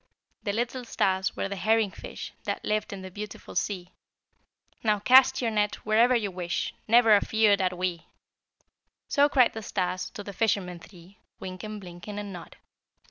The 0.41 0.51
little 0.51 0.83
stars 0.83 1.35
were 1.35 1.47
the 1.47 1.55
herring 1.55 1.91
fish 1.91 2.33
That 2.45 2.65
lived 2.65 2.91
in 2.91 3.03
the 3.03 3.11
beautiful 3.11 3.53
sea, 3.53 3.93
"Now 4.83 4.97
cast 4.97 5.43
your 5.43 5.51
net 5.51 5.75
wherever 5.85 6.15
you 6.15 6.31
wish, 6.31 6.73
Never 6.87 7.11
afeared 7.13 7.61
are 7.61 7.75
we." 7.75 8.07
So 9.07 9.29
cried 9.29 9.53
the 9.53 9.61
stars 9.61 10.09
to 10.15 10.23
the 10.23 10.33
fishermen 10.33 10.79
three, 10.79 11.19
Wynken, 11.39 11.79
Blynken, 11.79 12.17
And 12.17 12.33
Nod. 12.33 12.55